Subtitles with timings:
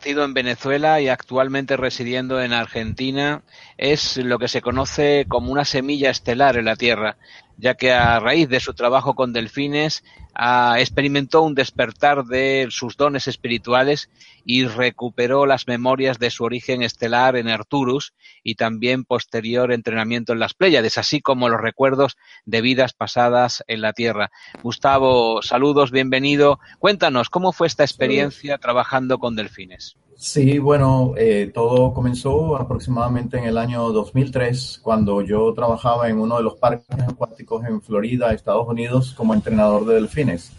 [0.00, 3.42] nacido en Venezuela y actualmente residiendo en Argentina.
[3.76, 7.18] Es lo que se conoce como una semilla estelar en la Tierra,
[7.60, 10.02] ya que a raíz de su trabajo con delfines
[10.34, 14.10] ah, experimentó un despertar de sus dones espirituales
[14.44, 20.38] y recuperó las memorias de su origen estelar en Arturus y también posterior entrenamiento en
[20.38, 22.16] las Pléyades, así como los recuerdos
[22.46, 24.30] de vidas pasadas en la Tierra.
[24.62, 26.58] Gustavo, saludos, bienvenido.
[26.78, 29.96] Cuéntanos, ¿cómo fue esta experiencia trabajando con delfines?
[30.20, 36.36] Sí, bueno, eh, todo comenzó aproximadamente en el año 2003, cuando yo trabajaba en uno
[36.36, 40.52] de los parques acuáticos en Florida, Estados Unidos, como entrenador de delfines.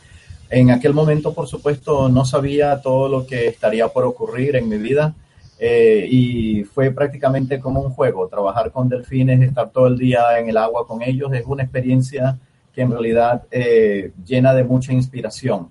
[0.50, 4.80] En aquel momento, por supuesto, no sabía todo lo que estaría por ocurrir en mi
[4.80, 5.14] vida
[5.60, 8.28] eh, y fue prácticamente como un juego.
[8.28, 12.40] Trabajar con delfines, estar todo el día en el agua con ellos, es una experiencia
[12.74, 15.70] que en realidad eh, llena de mucha inspiración.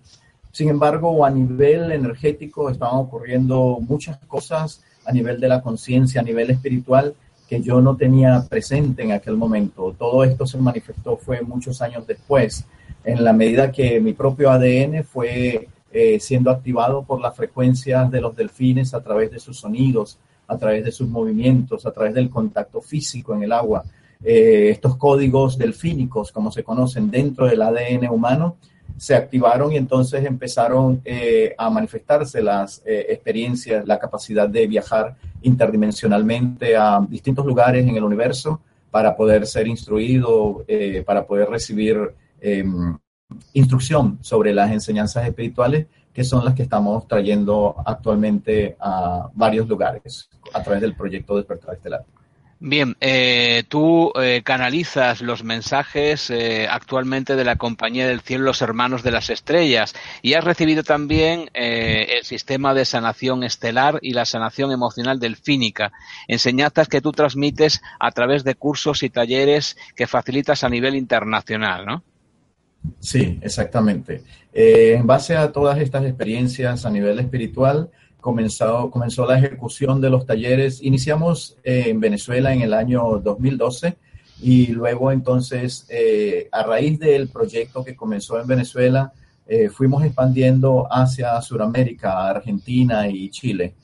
[0.53, 6.25] Sin embargo, a nivel energético estaban ocurriendo muchas cosas a nivel de la conciencia, a
[6.25, 7.15] nivel espiritual,
[7.49, 9.95] que yo no tenía presente en aquel momento.
[9.99, 12.65] Todo esto se manifestó fue muchos años después,
[13.05, 18.21] en la medida que mi propio ADN fue eh, siendo activado por las frecuencias de
[18.21, 22.31] los delfines a través de sus sonidos, a través de sus movimientos, a través del
[22.31, 23.83] contacto físico en el agua.
[24.23, 28.57] Eh, estos códigos delfínicos, como se conocen dentro del ADN humano,
[29.01, 35.17] se activaron y entonces empezaron eh, a manifestarse las eh, experiencias, la capacidad de viajar
[35.41, 41.97] interdimensionalmente a distintos lugares en el universo para poder ser instruido, eh, para poder recibir
[42.43, 42.95] em,
[43.55, 50.29] instrucción sobre las enseñanzas espirituales que son las que estamos trayendo actualmente a varios lugares
[50.53, 52.05] a través del proyecto Despertar Estelar.
[52.63, 58.61] Bien, eh, tú eh, canalizas los mensajes eh, actualmente de la Compañía del Cielo, los
[58.61, 64.27] Hermanos de las Estrellas, y has recibido también el sistema de sanación estelar y la
[64.27, 65.91] sanación emocional delfínica,
[66.29, 71.87] enseñanzas que tú transmites a través de cursos y talleres que facilitas a nivel internacional,
[71.87, 72.05] ¿no?
[72.99, 74.23] Sí, exactamente.
[74.53, 80.27] en base a todas estas experiencias a nivel espiritual, comenzó, comenzó la ejecución de los
[80.27, 80.83] talleres.
[80.83, 83.97] Iniciamos eh, en Venezuela en el año 2012
[84.43, 89.13] y luego entonces, eh, a raíz del proyecto que comenzó en Venezuela,
[89.47, 93.75] eh, fuimos expandiendo hacia Sudamérica, Argentina y Chile,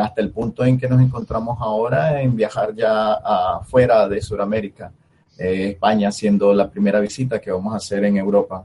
[0.00, 4.92] hasta el punto en que nos encontramos ahora en viajar ya afuera de Sudamérica,
[5.36, 8.64] España siendo la primera visita que vamos a hacer en Europa.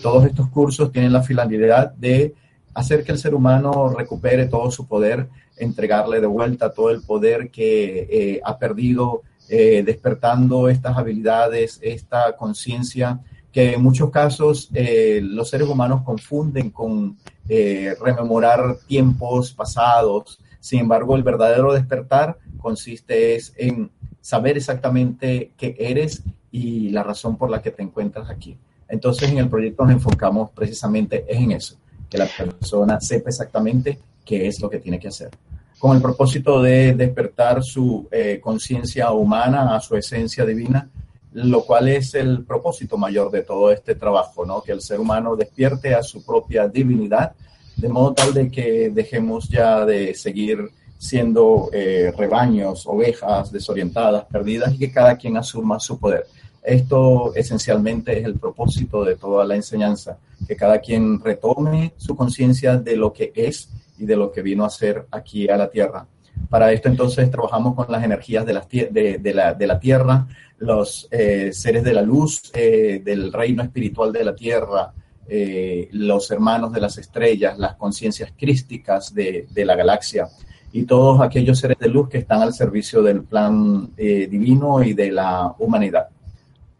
[0.00, 2.36] todos estos cursos tienen la finalidad de
[2.76, 7.50] hacer que el ser humano recupere todo su poder, entregarle de vuelta todo el poder
[7.50, 13.20] que eh, ha perdido, eh, despertando estas habilidades, esta conciencia
[13.50, 17.16] que en muchos casos eh, los seres humanos confunden con
[17.48, 20.38] rememorar tiempos pasados.
[20.60, 27.38] Sin embargo, el verdadero despertar consiste es en saber exactamente qué eres y la razón
[27.38, 28.58] por la que te encuentras aquí.
[28.88, 31.78] Entonces, en el proyecto nos enfocamos precisamente en eso
[32.08, 35.30] que la persona sepa exactamente qué es lo que tiene que hacer.
[35.78, 40.88] Con el propósito de despertar su eh, conciencia humana a su esencia divina,
[41.32, 44.62] lo cual es el propósito mayor de todo este trabajo, ¿no?
[44.62, 47.32] Que el ser humano despierte a su propia divinidad,
[47.76, 54.74] de modo tal de que dejemos ya de seguir siendo eh, rebaños, ovejas desorientadas, perdidas,
[54.74, 56.26] y que cada quien asuma su poder.
[56.66, 62.76] Esto esencialmente es el propósito de toda la enseñanza, que cada quien retome su conciencia
[62.76, 66.06] de lo que es y de lo que vino a ser aquí a la tierra.
[66.50, 70.26] Para esto entonces trabajamos con las energías de la, de la, tierra,
[70.58, 74.92] los eh, seres de la luz, eh, del reino espiritual de la tierra,
[75.28, 80.28] eh, los hermanos de las estrellas, las conciencias crísticas de, la galaxia
[80.72, 84.94] y todos aquellos seres de luz que están al servicio del plan eh, divino y
[84.94, 86.08] de la humanidad.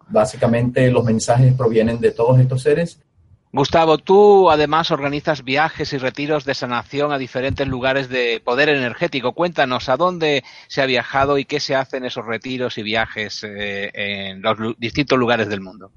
[0.09, 3.01] Básicamente los mensajes provienen de todos estos seres
[3.57, 9.33] Gustavo, tú además organizas viajes y retiros de sanación a diferentes lugares de poder energético.
[9.33, 13.43] Cuéntanos a dónde se ha viajado y qué se hace en esos retiros y viajes
[13.45, 15.91] eh, en los distintos lugares del mundo.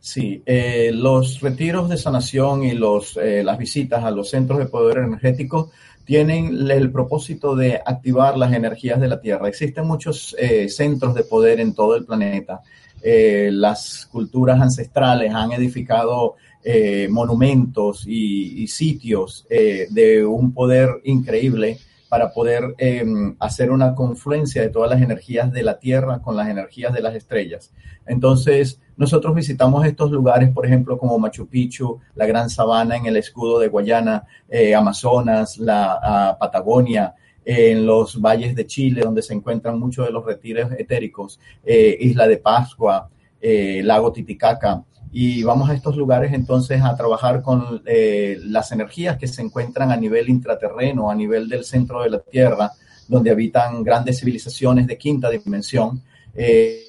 [0.00, 4.66] Sí, eh, los retiros de sanación y los, eh, las visitas a los centros de
[4.66, 5.70] poder energético
[6.08, 9.46] tienen el propósito de activar las energías de la Tierra.
[9.46, 10.34] Existen muchos
[10.68, 12.62] centros de poder en todo el planeta
[13.02, 16.34] eh, las culturas ancestrales han edificado
[16.64, 21.78] eh, monumentos y, sitios eh, de un poder increíble
[22.08, 26.48] para poder em, hacer una confluencia de todas las energías de la Tierra con las
[26.48, 27.72] energías de las estrellas.
[28.06, 33.16] Entonces, nosotros visitamos estos lugares, por ejemplo, como Machu Picchu, la Gran Sabana en el
[33.16, 34.26] escudo de Guayana,
[34.74, 37.14] Amazonas, la Patagonia,
[37.50, 42.28] en los valles de Chile, donde se encuentran muchos de los retiros etéricos, eh, Isla
[42.28, 43.08] de Pascua,
[43.40, 44.84] eh, Lago Titicaca.
[45.10, 49.90] Y vamos a estos lugares entonces a trabajar con eh, las energías que se encuentran
[49.90, 52.72] a nivel intraterreno, a nivel del centro de la Tierra,
[53.06, 56.02] donde habitan grandes civilizaciones de quinta dimensión,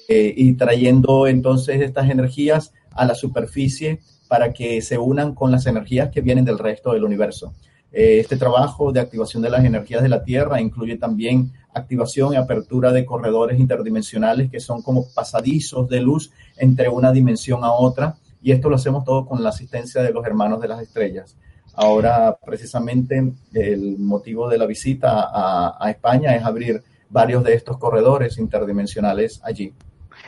[0.08, 6.10] y trayendo entonces estas energías a la superficie para que se unan con las energías
[6.10, 7.52] que vienen del resto del universo.
[7.92, 12.36] Eh, este trabajo de activación de las energías de la Tierra incluye también activación y
[12.36, 18.16] apertura de corredores interdimensionales que son como pasadizos de luz entre una dimensión a otra
[18.42, 21.36] y esto lo hacemos todo con la asistencia de los hermanos de las estrellas.
[21.74, 28.38] Ahora, precisamente, el motivo de la visita a, España es abrir varios de estos corredores
[28.38, 29.72] interdimensionales allí.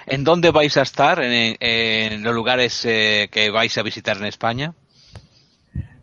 [0.07, 1.21] ¿En dónde vais a estar?
[1.23, 4.75] ¿En, los lugares eh, que vais a visitar en España?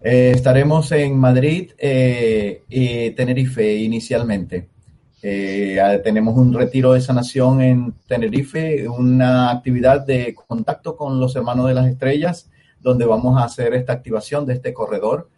[0.01, 4.67] Eh, estaremos en Madrid eh, y Tenerife inicialmente.
[5.21, 11.67] Eh, tenemos un retiro de sanación en Tenerife, una actividad de contacto con los hermanos
[11.67, 12.49] de las estrellas,
[12.79, 15.29] donde vamos a hacer esta activación de este corredor.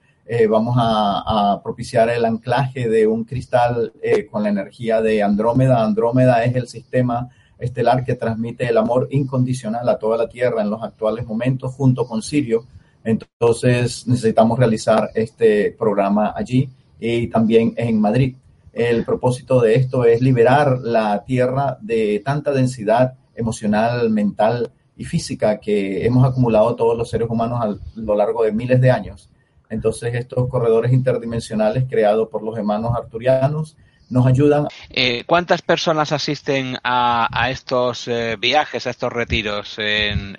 [0.49, 3.91] vamos a, propiciar el anclaje de un cristal
[4.31, 5.83] con la energía de Andrómeda.
[5.83, 7.29] Andrómeda es el sistema
[7.59, 12.07] estelar que transmite el amor incondicional a toda la Tierra en los actuales momentos, junto
[12.07, 12.65] con Sirio
[13.03, 16.69] entonces necesitamos realizar este programa allí
[16.99, 18.35] y también en Madrid.
[18.73, 25.59] El propósito de esto es liberar la Tierra de tanta densidad emocional, mental y física
[25.59, 29.29] que hemos acumulado todos los seres humanos a lo largo de miles de años.
[29.69, 33.77] Entonces estos corredores interdimensionales creados por los hermanos arturianos
[34.09, 34.67] nos ayudan.
[34.89, 39.77] Eh, ¿Cuántas personas asisten a, estos eh, viajes, a estos retiros,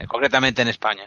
[0.07, 1.05] concretamente en España?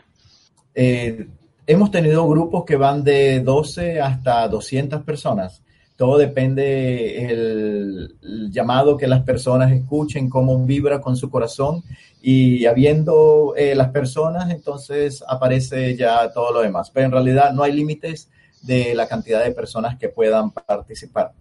[0.73, 1.27] Eh,
[1.67, 5.63] Hemos tenido grupos que van de 12 hasta 200 personas.
[5.95, 8.15] Todo depende el,
[8.51, 11.83] llamado que las personas escuchen, cómo vibra con su corazón
[12.21, 16.91] y habiendo eh, las personas, entonces aparece ya todo lo demás.
[16.91, 18.29] Pero en realidad no hay límites
[18.61, 21.31] de la cantidad de personas que puedan participar.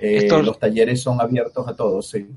[0.00, 2.28] Eh, los talleres son abiertos a todos, sí.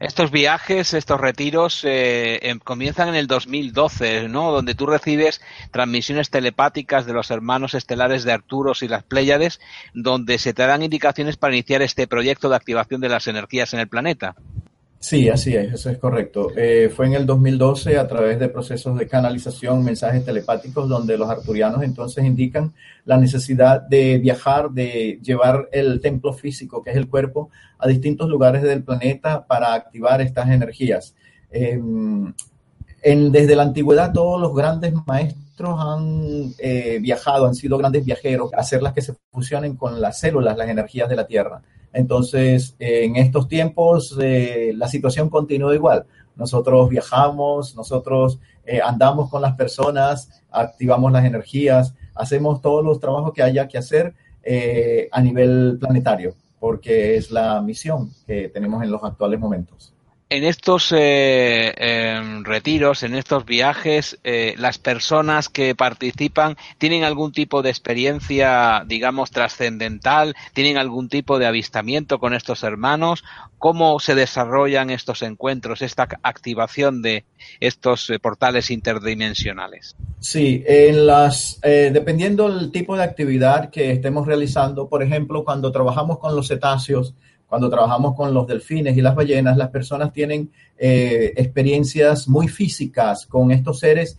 [0.00, 4.50] Estos viajes, estos retiros eh, em, comienzan en el 2012, ¿no?
[4.50, 5.42] Donde tú recibes
[5.72, 9.60] transmisiones telepáticas de los hermanos estelares de Arturos y las Pléyades,
[9.92, 13.80] donde se te dan indicaciones para iniciar este proyecto de activación de las energías en
[13.80, 14.36] el planeta.
[15.02, 16.52] Sí, así es, eso es correcto.
[16.54, 21.30] Eh, fue en el 2012 a través de procesos de canalización, mensajes telepáticos, donde los
[21.30, 22.74] arturianos entonces indican
[23.06, 28.28] la necesidad de viajar, de llevar el templo físico, que es el cuerpo, a distintos
[28.28, 31.14] lugares del planeta para activar estas energías.
[33.02, 38.92] Desde la antigüedad todos los grandes maestros han eh, viajado, han sido grandes viajeros, hacerlas
[38.92, 41.62] que se fusionen con las células, las energías de la Tierra.
[41.92, 46.06] Entonces, en estos tiempos eh, la situación continúa igual.
[46.36, 53.32] Nosotros viajamos, nosotros eh, andamos con las personas, activamos las energías, hacemos todos los trabajos
[53.34, 58.90] que haya que hacer eh, a nivel planetario, porque es la misión que tenemos en
[58.90, 59.92] los actuales momentos
[60.30, 67.32] en estos eh, em, retiros, en estos viajes, eh, las personas que participan tienen algún
[67.32, 73.24] tipo de experiencia, digamos, trascendental, tienen algún tipo de avistamiento con estos hermanos.
[73.58, 77.24] ¿Cómo se desarrollan estos encuentros, esta activación de
[77.58, 79.96] estos eh, portales interdimensionales?
[80.20, 86.36] Sí, las, dependiendo del tipo de actividad que estemos realizando, por ejemplo, cuando trabajamos con
[86.36, 87.14] los cetáceos,
[87.50, 93.26] cuando trabajamos con los delfines y las ballenas, las personas tienen eh, experiencias muy físicas
[93.26, 94.16] con estos seres,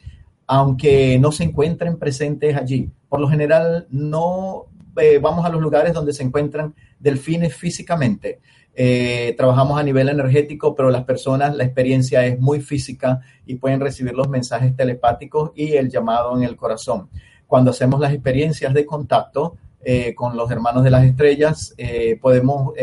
[0.47, 2.91] aunque no se encuentren presentes allí.
[3.07, 4.65] Por lo general, no
[4.97, 8.41] eh, vamos a los lugares donde se encuentran delfines físicamente.
[8.75, 13.79] Eh, trabajamos a nivel energético, pero las personas, la experiencia es muy física y pueden
[13.79, 17.09] recibir los mensajes telepáticos y el llamado en el corazón.
[17.47, 22.73] Cuando hacemos las experiencias de contacto eh, con los hermanos de las estrellas, eh, podemos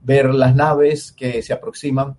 [0.00, 2.16] ver las naves que se aproximan.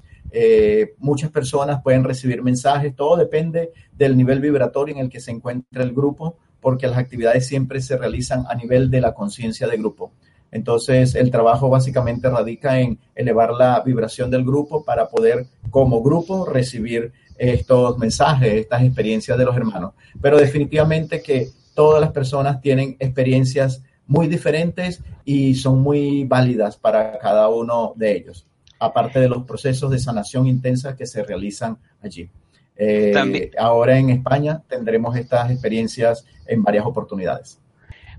[1.00, 5.84] muchas personas pueden recibir mensajes, todo depende del nivel vibratorio en el que se encuentra
[5.84, 10.12] el grupo, porque las actividades siempre se realizan a nivel de la conciencia de grupo.
[10.52, 16.46] Entonces, el trabajo básicamente radica en elevar la vibración del grupo para poder, como grupo,
[16.46, 19.94] recibir estos mensajes, estas experiencias de los hermanos.
[20.22, 27.18] Pero definitivamente que todas las personas tienen experiencias muy diferentes y son muy válidas para
[27.20, 28.46] cada uno de ellos,
[28.80, 32.30] aparte de los procesos de sanación intensa que se realizan allí.
[32.76, 37.58] Eh, ahora en España tendremos estas experiencias en varias oportunidades.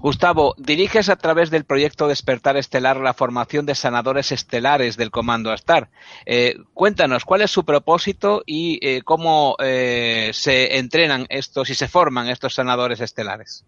[0.01, 5.53] Gustavo, diriges a través del proyecto Despertar Estelar la formación de sanadores estelares del Comando
[5.53, 5.91] Astar.
[6.25, 11.87] Eh, cuéntanos, ¿cuál es su propósito y eh, cómo eh, se entrenan estos y se
[11.87, 13.67] forman estos sanadores estelares?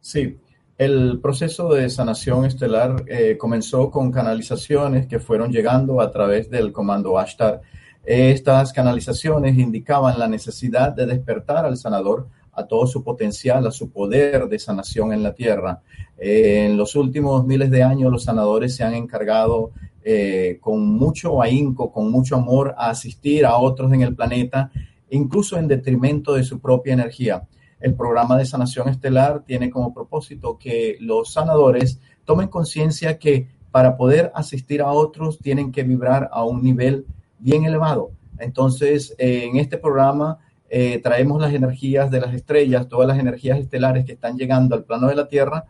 [0.00, 0.38] Sí,
[0.78, 3.04] el proceso de sanación estelar
[3.36, 7.60] comenzó con canalizaciones que fueron llegando a través del Comando Ashtar.
[8.04, 13.90] Estas canalizaciones indicaban la necesidad de despertar al sanador a todo su potencial, a su
[13.90, 15.80] poder de sanación en la tierra.
[16.18, 19.70] Eh, en los últimos miles de años los sanadores se han encargado
[20.02, 24.72] eh, con mucho ahínco, con mucho amor a asistir a otros en el planeta,
[25.10, 27.46] incluso en detrimento de su propia energía.
[27.78, 33.96] El programa de sanación estelar tiene como propósito que los sanadores tomen conciencia que para
[33.96, 37.06] poder asistir a otros tienen que vibrar a un nivel
[37.38, 38.10] bien elevado.
[38.38, 40.38] Entonces, eh, en este programa
[40.68, 44.84] eh, traemos las energías de las estrellas, todas las energías estelares que están llegando al
[44.84, 45.64] plano de la Tierra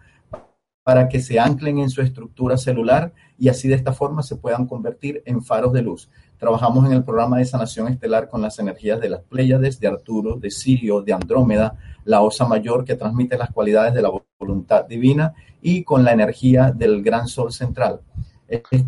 [0.83, 4.67] para que se anclen en su estructura celular y así de esta forma se puedan
[4.67, 6.09] convertir en faros de luz.
[6.39, 10.37] Trabajamos en el programa de sanación estelar con las energías de las Pléyades, de Arturo,
[10.37, 15.35] de Sirio, de Andrómeda, la Osa Mayor que transmite las cualidades de la voluntad divina
[15.61, 18.01] y con la energía del gran sol central.
[18.49, 18.87] Estas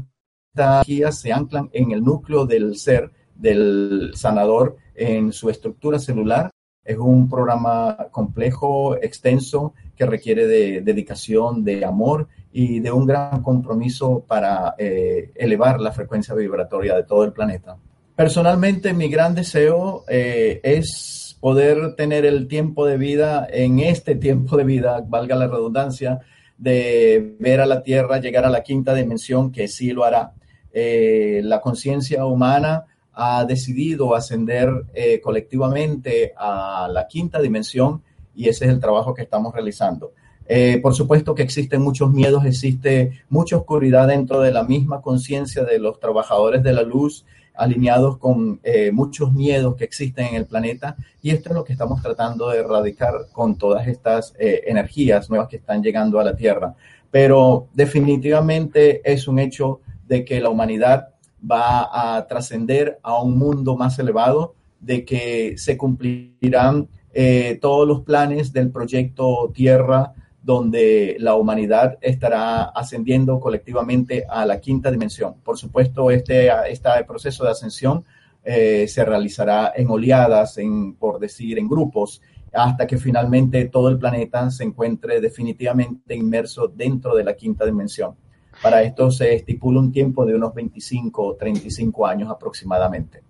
[0.56, 6.50] energías se anclan en el núcleo del ser del sanador en su estructura celular.
[6.84, 13.42] Es un programa complejo, extenso, que requiere de dedicación, de amor y de un gran
[13.42, 17.76] compromiso para eh, elevar la frecuencia vibratoria de todo el planeta.
[18.16, 24.56] Personalmente, mi gran deseo eh, es poder tener el tiempo de vida, en este tiempo
[24.56, 26.20] de vida, valga la redundancia,
[26.58, 30.34] de ver a la Tierra llegar a la quinta dimensión, que sí lo hará.
[30.72, 38.02] Eh, la conciencia humana ha decidido ascender eh, colectivamente a la quinta dimensión
[38.34, 40.12] y ese es el trabajo que estamos realizando.
[40.46, 45.64] Eh, por supuesto que existen muchos miedos, existe mucha oscuridad dentro de la misma conciencia
[45.64, 47.24] de los trabajadores de la luz,
[47.54, 51.72] alineados con eh, muchos miedos que existen en el planeta y esto es lo que
[51.72, 56.74] estamos tratando de erradicar con todas estas energías nuevas que están llegando a la Tierra.
[57.10, 61.10] Pero definitivamente es un hecho de que la humanidad
[61.48, 68.00] va a trascender a un mundo más elevado, de que se cumplirán eh, todos los
[68.00, 75.34] planes del proyecto Tierra, donde la humanidad estará ascendiendo colectivamente a la quinta dimensión.
[75.44, 78.04] Por supuesto, este, este proceso de ascensión
[78.42, 83.98] eh, se realizará en oleadas, en, por decir, en grupos, hasta que finalmente todo el
[83.98, 88.14] planeta se encuentre definitivamente inmerso dentro de la quinta dimensión.
[88.62, 93.22] Para esto se estipula un tiempo de unos 25 o 35 años aproximadamente.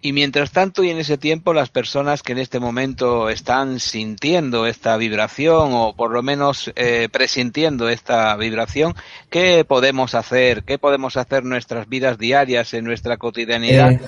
[0.00, 4.66] Y mientras tanto y en ese tiempo las personas que en este momento están sintiendo
[4.66, 8.94] esta vibración o por lo menos eh, presintiendo esta vibración,
[9.30, 10.64] ¿qué podemos hacer?
[10.64, 13.92] ¿Qué podemos hacer en nuestras vidas diarias, en nuestra cotidianidad?
[13.92, 14.00] Eh,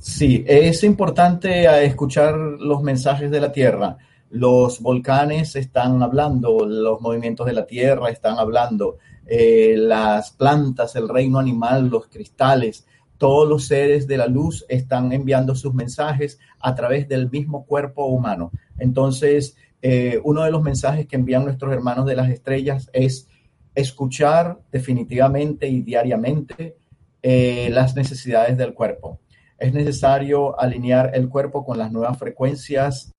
[0.00, 3.96] sí, es importante escuchar los mensajes de la Tierra
[4.34, 11.08] los volcanes están hablando, los movimientos de la Tierra están hablando, eh, las plantas, el
[11.08, 12.84] reino animal, los cristales,
[13.16, 18.06] todos los seres de la luz están enviando sus mensajes a través del mismo cuerpo
[18.06, 18.50] humano.
[18.76, 23.28] Entonces, eh, uno de los mensajes que envían nuestros hermanos de las estrellas es
[23.76, 26.76] escuchar definitivamente y diariamente
[27.22, 29.20] eh, las necesidades del cuerpo.
[29.58, 33.14] Es necesario alinear el cuerpo con las nuevas frecuencias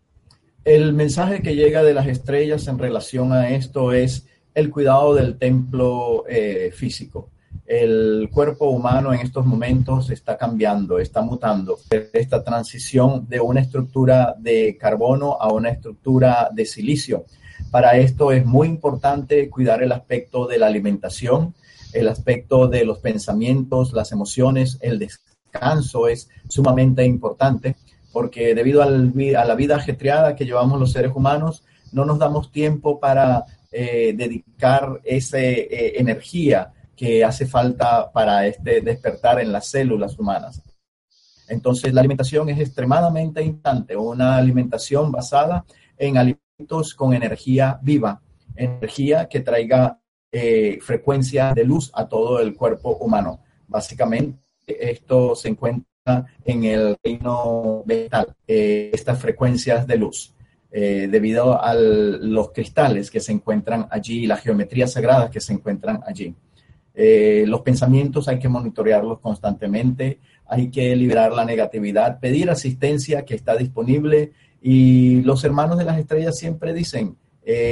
[0.65, 5.37] el mensaje que llega de las estrellas en relación a esto es el cuidado del
[5.37, 7.29] templo eh, físico.
[7.67, 11.77] El cuerpo humano en estos momentos está cambiando, está mutando.
[12.13, 17.25] Esta transición de una estructura de carbono a una estructura de silicio.
[17.69, 21.53] Para esto es muy importante cuidar el aspecto de la alimentación,
[21.93, 27.75] el aspecto de los pensamientos, las emociones, el descanso es sumamente importante
[28.15, 32.97] porque debido a la vida ajetreada que llevamos los seres humanos, no nos damos tiempo
[32.97, 40.17] para eh, dedicar esa eh, energía que hace falta para este despertar en las células
[40.17, 40.61] humanas.
[41.49, 45.65] Entonces, la alimentación es extremadamente importante, una alimentación basada
[45.97, 48.21] en alimentos con energía viva,
[48.55, 49.99] energía que traiga
[50.31, 53.41] eh, frecuencia de luz a todo el cuerpo humano.
[53.67, 55.94] Básicamente, esto se encuentra
[56.45, 60.31] en el reino vegetal, eh, estas frecuencias de luz.
[60.71, 66.01] Eh, debido a los cristales que se encuentran allí, las geometrías sagradas que se encuentran
[66.05, 66.35] allí.
[66.93, 73.35] Eh, los pensamientos hay que monitorearlos constantemente, hay que liberar la negatividad, pedir asistencia que
[73.35, 77.17] está disponible y los hermanos de las estrellas siempre dicen,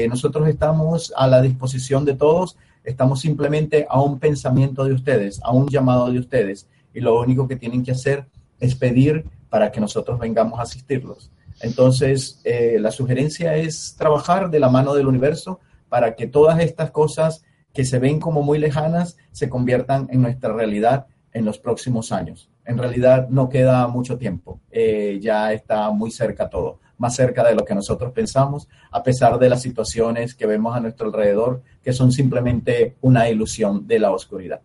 [0.08, 5.52] nosotros estamos a la disposición de todos, estamos simplemente a un pensamiento de ustedes, a
[5.52, 8.26] un llamado de ustedes y lo único que tienen que hacer
[8.60, 11.32] es pedir para que nosotros vengamos a asistirlos.
[11.62, 15.60] Entonces, eh, la sugerencia es trabajar de la mano del universo
[15.90, 20.54] para que todas estas cosas que se ven como muy lejanas se conviertan en nuestra
[20.54, 22.50] realidad en los próximos años.
[22.66, 27.56] En realidad no queda mucho tiempo, eh, ya está muy cerca todo, más cerca de
[27.56, 31.92] lo que nosotros pensamos, a pesar de las situaciones que vemos a nuestro alrededor, que
[31.92, 34.62] son simplemente una ilusión de la oscuridad.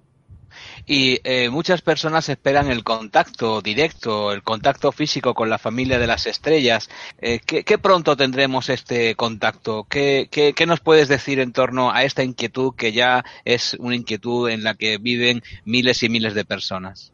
[0.90, 6.07] Y eh, muchas personas esperan el contacto directo, el contacto físico con la familia de
[6.07, 6.88] las estrellas.
[7.21, 9.87] Eh, ¿qué, pronto tendremos este contacto?
[9.87, 14.49] ¿Qué, ¿Qué, nos puedes decir en torno a esta inquietud que ya es una inquietud
[14.49, 17.12] en la que viven miles y miles de personas?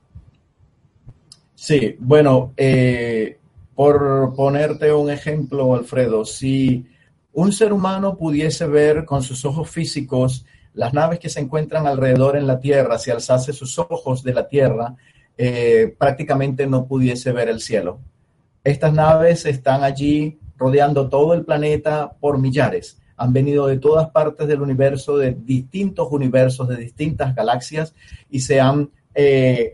[1.56, 3.38] Sí, bueno, eh,
[3.74, 6.86] por ponerte un ejemplo, Alfredo, si
[7.32, 12.36] un ser humano pudiese ver con sus ojos físicos las naves que se encuentran alrededor
[12.36, 14.94] en la Tierra, si alzase sus ojos de la Tierra,
[15.36, 18.00] eh, prácticamente no pudiese ver el cielo.
[18.62, 22.98] Estas naves están allí rodeando todo el planeta por millares.
[23.16, 27.94] Han venido de todas partes del universo, de distintos universos, de distintas galaxias
[28.30, 29.72] y se han eh,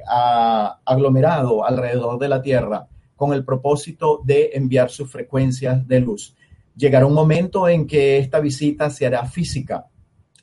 [0.84, 2.86] aglomerado alrededor de la Tierra
[3.16, 6.34] con el propósito de enviar sus frecuencias de luz.
[6.76, 9.86] Llegará un momento en que esta visita se hará física,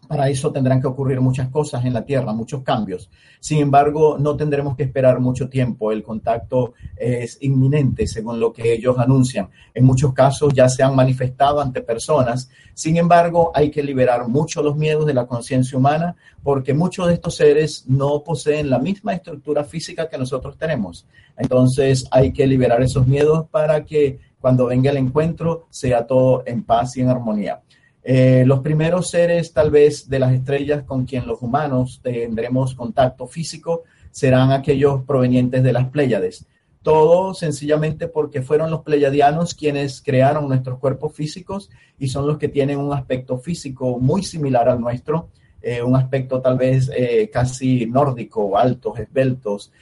[0.08, 3.10] para eso tendrán que ocurrir muchas cosas en la Tierra, muchos cambios.
[3.40, 5.92] Sin embargo, no tendremos que esperar mucho tiempo.
[5.92, 9.50] El contacto es inminente, según lo que ellos anuncian.
[9.74, 12.50] En muchos casos ya se han manifestado ante personas.
[12.74, 17.16] Sin embargo, hay que liberar mucho los miedos de la conciencia humana porque muchos de
[17.16, 21.06] estos seres no poseen la misma estructura física que nosotros tenemos.
[21.38, 26.64] Entonces, hay que liberar esos miedos para que cuando venga el encuentro sea todo en
[26.64, 27.62] paz y en armonía.
[28.10, 33.28] Eh, los primeros seres tal vez de las estrellas con quien los humanos tendremos contacto
[33.28, 36.46] físico serán aquellos provenientes de las Pléyades.
[36.82, 42.48] Todo sencillamente porque fueron los pleyadianos quienes crearon nuestros cuerpos físicos y son los que
[42.48, 45.28] tienen un aspecto físico muy similar al nuestro,
[45.62, 49.74] eh, un aspecto tal vez eh, casi nórdico, altos, esbeltos,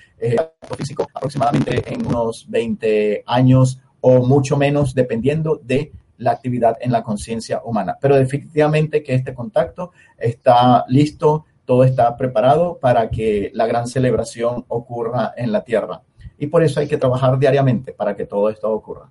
[0.75, 7.03] físico aproximadamente en unos 20 años o mucho menos, dependiendo de la actividad en la
[7.03, 7.97] conciencia humana.
[7.99, 14.65] Pero definitivamente que este contacto está listo, todo está preparado para que la gran celebración
[14.67, 16.01] ocurra en la Tierra.
[16.37, 19.09] Y por eso hay que trabajar diariamente para que todo esto ocurra.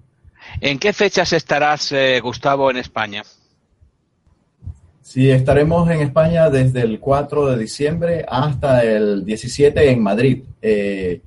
[0.61, 3.23] ¿En qué fechas estarás, eh, Gustavo, en España?
[5.01, 10.45] Sí, estaremos en España desde el 4 de diciembre hasta el 17 en Madrid.
[10.61, 11.21] Eh,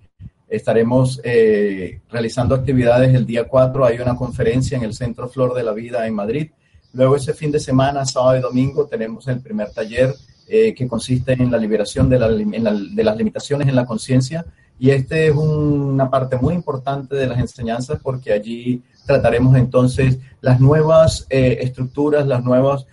[0.49, 3.85] Estaremos eh, realizando actividades el día 4.
[3.85, 6.51] Hay una conferencia en el Centro Flor de la Vida en Madrid.
[6.93, 10.15] Luego ese fin de semana, sábado y domingo, tenemos el primer taller
[10.47, 14.45] eh, que consiste en la liberación de, las limitaciones en la conciencia.
[14.79, 20.61] Y este es una parte muy importante de las enseñanzas porque allí trataremos entonces las
[20.61, 22.85] nuevas eh, estructuras, las nuevas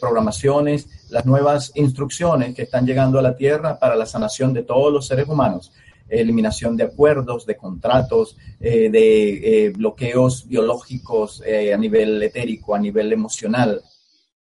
[0.00, 4.90] programaciones, las nuevas instrucciones que están llegando a la Tierra para la sanación de todos
[4.90, 5.70] los seres humanos
[6.10, 12.78] eliminación de acuerdos, de contratos, eh, de eh, bloqueos biológicos eh, a nivel etérico, a
[12.78, 13.80] nivel emocional.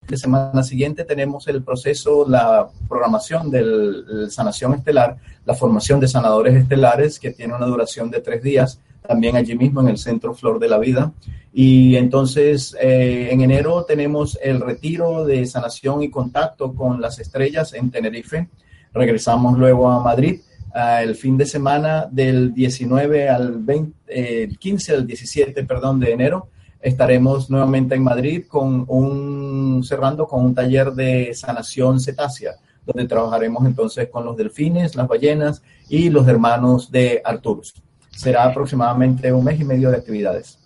[0.06, 6.54] La semana siguiente tenemos el proceso, la programación de sanación estelar, la formación de sanadores
[6.54, 10.60] estelares, que tiene una duración de tres días, también allí mismo en el Centro Flor
[10.60, 11.12] de la Vida.
[11.52, 17.90] Y entonces en enero tenemos el retiro de sanación y contacto con las estrellas en
[17.90, 18.48] Tenerife.
[18.92, 20.40] Regresamos luego a Madrid
[20.76, 26.50] el fin de semana del 19 al 20, 15 al 17, perdón, de enero.
[26.80, 33.64] estaremos nuevamente en Madrid con un, cerrando con un taller de sanación cetácea, donde trabajaremos
[33.64, 37.74] entonces con los delfines, las ballenas y los hermanos de Arturus.
[38.10, 40.58] Será aproximadamente un mes y medio de actividades.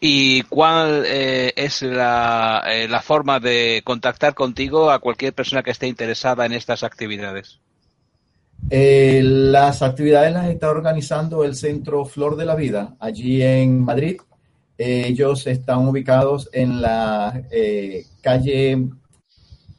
[0.00, 5.70] ¿Y cuál eh, es la, eh, la forma de contactar contigo a cualquier persona que
[5.70, 7.60] esté interesada en estas actividades?
[8.70, 14.20] Eh, las actividades las está organizando el Centro Flor de la Vida, allí en Madrid.
[14.76, 17.42] ellos están ubicados en la
[18.20, 18.88] calle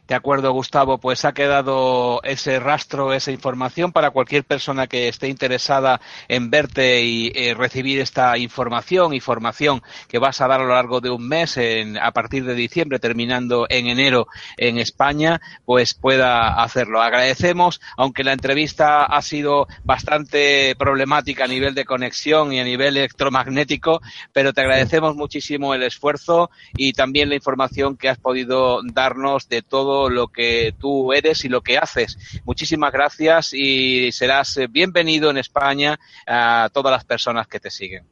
[0.08, 5.30] De acuerdo, Gustavo, pues ha quedado ese rastro, esa información para cualquier persona que esté
[5.30, 10.64] interesada en verte y eh, recibir esta información y formación que vas a dar a
[10.64, 11.58] lo largo de un mes
[12.00, 17.02] a partir de diciembre, terminando en enero en España, pues pueda hacerlo.
[17.02, 22.98] Agradecemos, aunque la entrevista ha sido bastante problemática a nivel de conexión y a nivel
[22.98, 24.02] electromagnético,
[24.34, 29.64] pero te agradecemos muchísimo el esfuerzo y también la información que has podido darnos de
[29.64, 32.18] todo lo que tú eres y lo que haces.
[32.46, 38.06] Muchísimas gracias y serás eh, bienvenido en España a todas las personas que te siguen.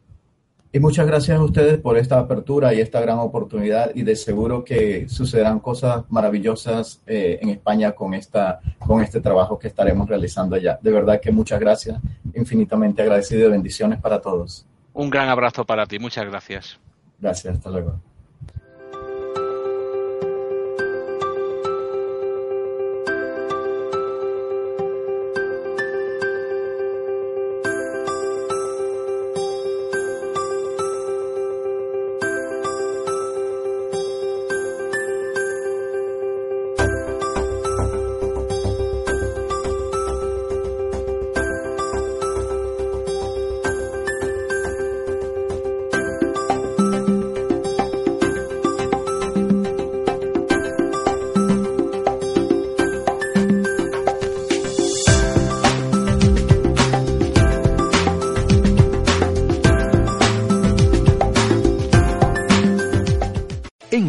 [0.75, 4.63] Y muchas gracias a ustedes por esta apertura y esta gran oportunidad y de seguro
[4.63, 10.55] que sucederán cosas maravillosas eh, en España con, esta, con este trabajo que estaremos realizando
[10.55, 10.79] allá.
[10.81, 12.01] De verdad que muchas gracias,
[12.33, 14.65] infinitamente agradecido y bendiciones para todos.
[14.93, 16.79] Un gran abrazo para ti, muchas gracias.
[17.19, 18.12] Gracias, hasta luego.